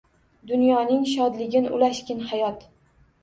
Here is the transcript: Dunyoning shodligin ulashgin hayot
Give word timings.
Dunyoning 0.51 1.03
shodligin 1.11 1.69
ulashgin 1.75 2.23
hayot 2.31 2.65